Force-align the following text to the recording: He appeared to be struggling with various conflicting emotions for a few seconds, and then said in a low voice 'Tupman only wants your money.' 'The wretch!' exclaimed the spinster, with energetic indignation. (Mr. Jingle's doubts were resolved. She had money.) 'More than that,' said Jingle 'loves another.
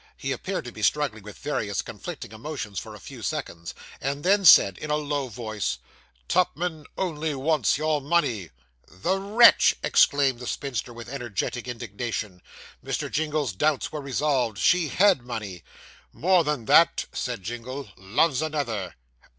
He 0.17 0.31
appeared 0.31 0.65
to 0.65 0.71
be 0.71 0.81
struggling 0.81 1.21
with 1.21 1.37
various 1.37 1.83
conflicting 1.83 2.31
emotions 2.31 2.79
for 2.79 2.95
a 2.95 2.99
few 2.99 3.21
seconds, 3.21 3.75
and 4.01 4.23
then 4.23 4.45
said 4.45 4.79
in 4.79 4.89
a 4.89 4.95
low 4.95 5.27
voice 5.27 5.77
'Tupman 6.27 6.87
only 6.97 7.35
wants 7.35 7.77
your 7.77 8.01
money.' 8.01 8.49
'The 8.87 9.19
wretch!' 9.19 9.75
exclaimed 9.83 10.39
the 10.39 10.47
spinster, 10.47 10.91
with 10.91 11.07
energetic 11.07 11.67
indignation. 11.67 12.41
(Mr. 12.83 13.11
Jingle's 13.11 13.53
doubts 13.53 13.91
were 13.91 14.01
resolved. 14.01 14.57
She 14.57 14.87
had 14.87 15.21
money.) 15.21 15.61
'More 16.11 16.43
than 16.43 16.65
that,' 16.65 17.05
said 17.13 17.43
Jingle 17.43 17.89
'loves 17.95 18.41
another. 18.41 18.95